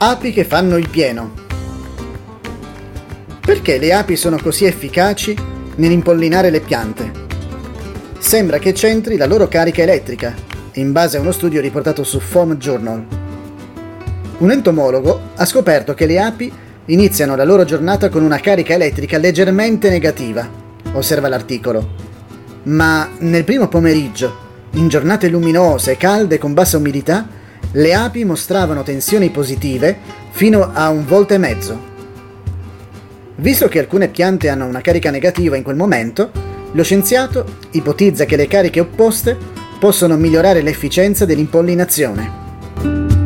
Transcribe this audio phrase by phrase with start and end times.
[0.00, 1.32] Api che fanno il pieno.
[3.40, 5.36] Perché le api sono così efficaci
[5.74, 7.10] nell'impollinare le piante?
[8.20, 10.36] Sembra che c'entri la loro carica elettrica,
[10.74, 13.04] in base a uno studio riportato su Foam Journal.
[14.38, 16.52] Un entomologo ha scoperto che le api
[16.84, 20.48] iniziano la loro giornata con una carica elettrica leggermente negativa,
[20.92, 21.84] osserva l'articolo.
[22.62, 27.37] Ma nel primo pomeriggio, in giornate luminose, calde con bassa umidità,
[27.72, 29.96] le api mostravano tensioni positive
[30.30, 31.86] fino a un volta e mezzo.
[33.36, 36.30] Visto che alcune piante hanno una carica negativa in quel momento,
[36.72, 39.36] lo scienziato ipotizza che le cariche opposte
[39.78, 43.17] possono migliorare l'efficienza dell'impollinazione.